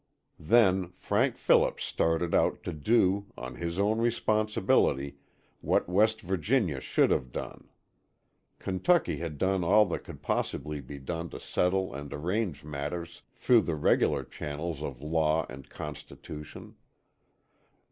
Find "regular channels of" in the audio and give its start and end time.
13.75-15.03